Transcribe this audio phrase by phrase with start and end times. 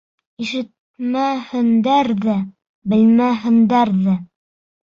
[0.43, 2.39] Ишетмәһендәр ҙә,
[2.95, 4.19] белмәһендәр ҙә.